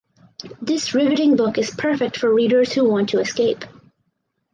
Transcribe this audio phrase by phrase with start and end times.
[0.59, 3.65] This riveting book is perfect for readers who want to escape.